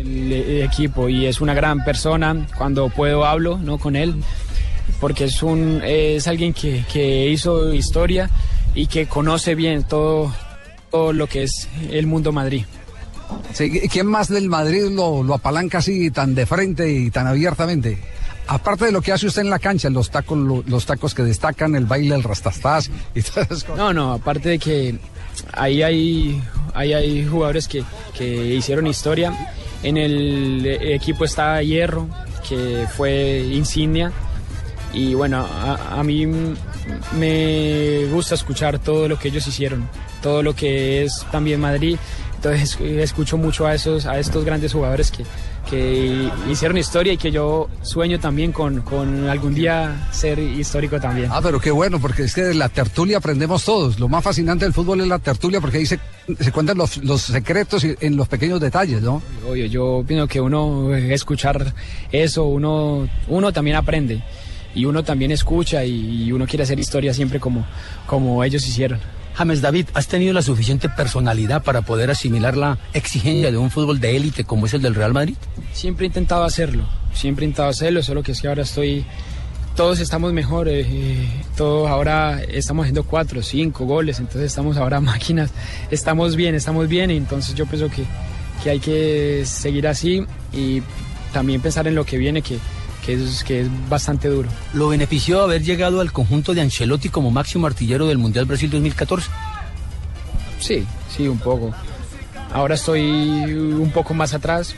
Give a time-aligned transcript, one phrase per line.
[0.00, 2.46] el, el equipo y es una gran persona.
[2.56, 3.78] Cuando puedo hablo ¿no?
[3.78, 4.14] con él
[5.00, 8.30] porque es, un, es alguien que, que hizo historia
[8.74, 10.32] y que conoce bien todo,
[10.90, 12.64] todo lo que es el mundo Madrid.
[13.52, 17.98] Sí, ¿Quién más del Madrid lo, lo apalanca así tan de frente y tan abiertamente?
[18.46, 21.24] Aparte de lo que hace usted en la cancha, los tacos, lo- los tacos que
[21.24, 23.76] destacan, el baile, el rastastás y todas esas cosas.
[23.78, 24.94] No, no, aparte de que
[25.52, 26.40] ahí hay,
[26.72, 27.82] ahí hay jugadores que,
[28.16, 29.32] que hicieron historia.
[29.82, 32.08] En el equipo está Hierro,
[32.48, 34.12] que fue insignia.
[34.92, 36.26] Y bueno, a, a mí
[37.18, 39.88] me gusta escuchar todo lo que ellos hicieron,
[40.22, 41.98] todo lo que es también Madrid.
[42.36, 45.24] Entonces eh, escucho mucho a, esos, a estos grandes jugadores que,
[45.68, 51.28] que hicieron historia y que yo sueño también con, con algún día ser histórico también.
[51.32, 53.98] Ah, pero qué bueno, porque es que de la tertulia aprendemos todos.
[53.98, 55.98] Lo más fascinante del fútbol es la tertulia, porque ahí se,
[56.38, 59.22] se cuentan los, los secretos en los pequeños detalles, ¿no?
[59.48, 61.74] Obvio, yo pienso que uno escuchar
[62.12, 64.22] eso, uno, uno también aprende
[64.74, 67.66] y uno también escucha y, y uno quiere hacer historia siempre como,
[68.06, 69.00] como ellos hicieron.
[69.36, 74.00] James David, ¿has tenido la suficiente personalidad para poder asimilar la exigencia de un fútbol
[74.00, 75.34] de élite como es el del Real Madrid?
[75.74, 79.04] Siempre he intentado hacerlo, siempre he intentado hacerlo, solo que es que ahora estoy,
[79.74, 85.00] todos estamos mejor, eh, eh, todos ahora estamos haciendo cuatro, cinco goles, entonces estamos ahora
[85.02, 85.50] máquinas,
[85.90, 88.04] estamos bien, estamos bien, entonces yo pienso que,
[88.64, 90.80] que hay que seguir así y
[91.34, 92.58] también pensar en lo que viene, que,
[93.06, 94.48] que, es, que es bastante duro.
[94.74, 99.30] ¿Lo benefició haber llegado al conjunto de Ancelotti como máximo artillero del Mundial Brasil 2014?
[100.58, 100.84] Sí,
[101.16, 101.72] sí, un poco.
[102.52, 104.74] Ahora estoy un poco más atrás,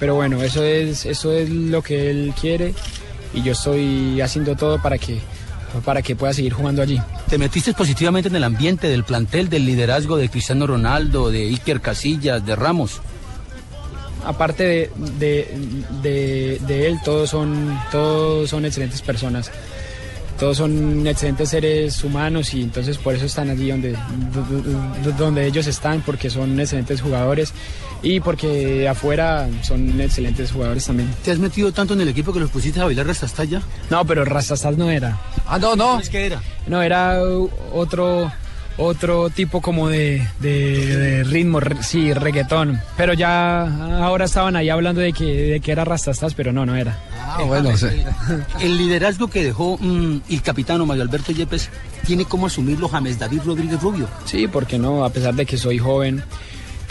[0.00, 2.74] pero bueno, eso es, eso es lo que él quiere
[3.32, 5.20] y yo estoy haciendo todo para que,
[5.84, 7.00] para que pueda seguir jugando allí.
[7.28, 11.80] ¿Te metiste positivamente en el ambiente del plantel, del liderazgo de Cristiano Ronaldo, de Iker
[11.80, 13.00] Casillas, de Ramos?
[14.24, 15.56] Aparte de, de,
[16.02, 19.50] de- de él, todos son, todos son excelentes personas.
[20.38, 23.96] Todos son excelentes seres humanos y entonces por eso están allí donde,
[25.16, 27.52] donde ellos están, porque son excelentes jugadores
[28.02, 31.08] y porque afuera son excelentes jugadores también.
[31.24, 33.62] ¿Te has metido tanto en el equipo que los pusiste a bailar hasta ya?
[33.90, 35.16] No, pero Rastastas no era.
[35.46, 36.00] Ah, no, no.
[36.00, 36.42] ¿Es que era?
[36.66, 37.20] No, era
[37.72, 38.32] otro
[38.78, 42.80] otro tipo como de, de- de ritmo, re- sí, reggaetón.
[42.96, 43.62] Pero ya
[44.04, 46.98] ahora estaban ahí hablando de que, de que era Rastastas, pero no, no era.
[47.20, 47.86] Ah, bueno, sí.
[48.60, 51.70] El liderazgo que dejó mm, el capitano Mario Alberto Yepes
[52.06, 54.08] tiene como asumirlo James David Rodríguez Rubio.
[54.24, 56.22] Sí, porque no, a pesar de que soy joven,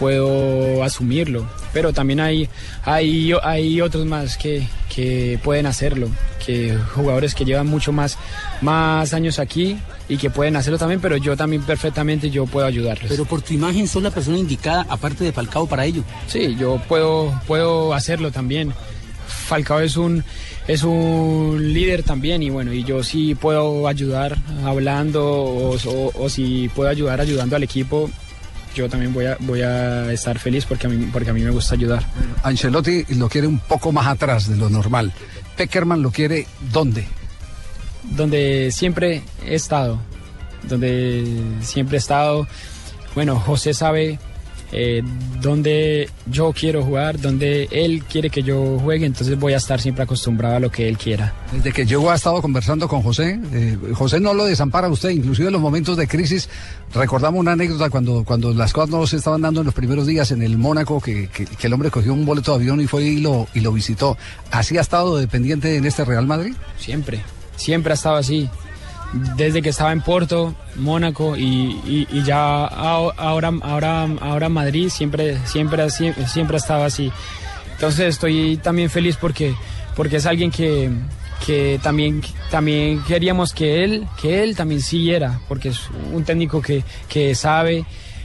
[0.02, 1.46] puedo asumirlo.
[1.74, 2.50] Pero también hay,
[2.84, 6.10] hay, hay otros más que, que pueden hacerlo,
[6.44, 8.18] que jugadores que llevan mucho más,
[8.62, 9.78] más años aquí
[10.10, 13.10] y que pueden hacerlo también, pero yo también perfectamente yo puedo ayudarles.
[13.10, 16.04] Pero por tu imagen sos la persona indicada, aparte de Falcao, para ello.
[16.28, 18.74] Sí, yo puedo, puedo hacerlo también.
[19.28, 20.24] Falcao es un,
[20.68, 24.36] es un líder también y bueno, y yo sí puedo ayudar
[24.66, 28.10] hablando o, o- o si puedo ayudar ayudando al equipo,
[28.74, 31.52] yo también voy a, voy a estar feliz porque a, mí, porque a mí me
[31.52, 32.06] gusta ayudar.
[32.44, 35.12] Ancelotti lo quiere un poco más atrás de lo normal.
[35.58, 37.06] Peckerman lo quiere ¿dónde?
[38.04, 40.00] Donde siempre he estado,
[40.68, 41.26] donde
[41.62, 42.48] siempre he estado.
[43.14, 44.20] Bueno, José sabe
[44.72, 45.02] eh,
[45.42, 50.04] dónde yo quiero jugar, donde él quiere que yo juegue, entonces voy a estar siempre
[50.04, 51.34] acostumbrado a lo que él quiera.
[51.52, 53.40] Desde que llegó ha estado conversando con José.
[53.54, 56.48] eh, José no lo desampara usted, inclusive en los momentos de crisis.
[56.94, 60.32] Recordamos una anécdota cuando, cuando las cosas no se estaban dando en los primeros días
[60.32, 63.04] en el Mónaco, que, que- que el hombre cogió un boleto de avión y fue
[63.04, 64.18] y lo, y lo visitó.
[64.52, 66.54] ¿Así ha estado dependiente en este Real Madrid?
[66.78, 67.22] Siempre,
[67.56, 68.50] siempre ha estado así.
[69.36, 71.44] Desde que estaba en Porto, Mónaco y,
[71.86, 77.12] y- y ya ahora, ahora, ahora Madrid, siempre, siempre, siempre ha estado así.
[77.74, 79.54] Entonces estoy también feliz porque,
[79.98, 80.90] porque es alguien que,
[81.46, 85.82] que también, también queríamos que él, que él también siguiera, porque es
[86.14, 87.84] un técnico que, que sabe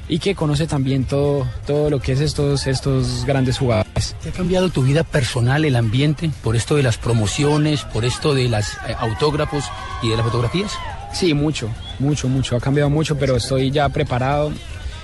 [0.09, 4.15] y que conoce también todo, todo lo que es estos, estos grandes jugadores.
[4.23, 8.35] ¿Te ha cambiado tu vida personal, el ambiente, por esto de las promociones, por esto
[8.35, 8.67] de los
[8.99, 9.65] autógrafos
[10.03, 10.73] y de las fotografías?
[11.13, 11.69] Sí, mucho,
[11.99, 12.57] mucho, mucho.
[12.57, 14.53] Ha cambiado mucho, pero estoy ya preparado.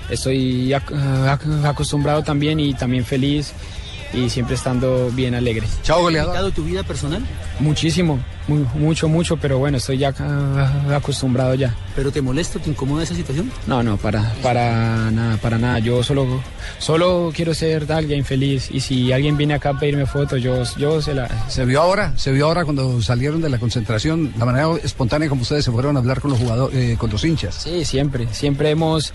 [0.09, 3.53] Estoy ac- ac- acostumbrado también y también feliz
[4.13, 5.65] y siempre estando bien alegre.
[5.81, 6.33] Chao, ¿Ha goleador.
[6.33, 7.23] cambiado tu vida personal?
[7.59, 8.19] Muchísimo,
[8.75, 10.13] mucho, mucho, pero bueno, estoy ya
[10.93, 11.73] acostumbrado ya.
[11.95, 13.51] ¿Pero te molesta, te incomoda esa situación?
[13.67, 15.79] No, no, para, para nada, para nada.
[15.79, 16.41] Yo solo,
[16.79, 21.01] solo quiero ser alguien feliz y si alguien viene acá a pedirme fotos, yo, yo
[21.01, 21.29] se la...
[21.49, 22.13] ¿Se vio ahora?
[22.17, 24.33] ¿Se vio ahora cuando salieron de la concentración?
[24.37, 27.23] La manera espontánea como ustedes se fueron a hablar con los jugadores, eh, con los
[27.23, 27.55] hinchas.
[27.55, 29.13] Sí, siempre, siempre hemos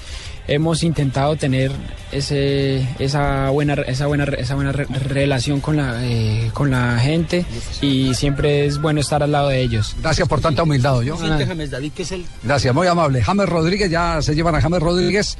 [0.48, 1.70] hemos intentado tener
[2.10, 7.44] ese, esa buena esa buena esa buena relación con la eh, con la gente
[7.82, 9.94] y siempre es bueno estar al lado de ellos.
[10.00, 11.16] Gracias por tanta humildad, yo.
[11.19, 11.70] James
[12.73, 13.23] Muy amable.
[13.23, 15.38] James Rodríguez, ya se llevan a James Rodríguez.